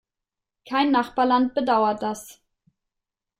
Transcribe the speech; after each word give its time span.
Kein 0.67 0.89
Nachbarland 0.89 1.53
bedauert 1.53 2.01
das. 2.01 2.41